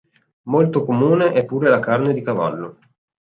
Molto 0.45 0.83
comune 0.83 1.31
è 1.31 1.45
pure 1.45 1.69
la 1.69 1.77
carne 1.77 2.11
di 2.11 2.23
cavallo. 2.23 2.79